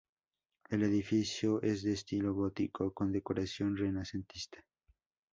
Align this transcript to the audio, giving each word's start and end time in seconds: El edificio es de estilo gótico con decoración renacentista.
El 0.71 0.81
edificio 0.81 1.61
es 1.61 1.83
de 1.83 1.93
estilo 1.93 2.33
gótico 2.33 2.91
con 2.91 3.11
decoración 3.11 3.77
renacentista. 3.77 4.65